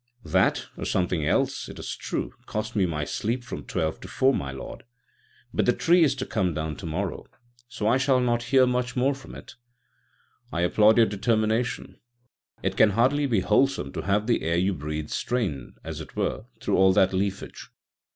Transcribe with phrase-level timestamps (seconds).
[0.25, 4.33] "That, or something else, it is true, cost me my sleep from twelve to four,
[4.33, 4.81] my lord.
[5.53, 7.27] But the tree is to come down to morrow,
[7.67, 9.53] so I shall not hear much more from it."
[10.51, 11.99] "I applaud your determination.
[12.63, 16.45] It can hardly be wholesome to have the air you breathe strained, as it were,
[16.59, 17.69] through all that leafage."